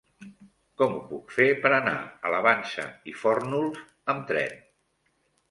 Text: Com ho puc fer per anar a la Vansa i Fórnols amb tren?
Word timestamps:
Com 0.81 0.95
ho 0.95 1.01
puc 1.09 1.35
fer 1.35 1.47
per 1.65 1.71
anar 1.77 1.93
a 2.07 2.33
la 2.37 2.41
Vansa 2.47 2.87
i 3.13 3.15
Fórnols 3.21 3.85
amb 4.17 4.27
tren? 4.35 4.59